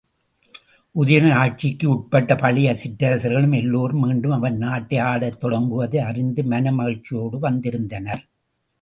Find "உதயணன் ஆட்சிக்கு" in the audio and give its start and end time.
0.95-1.89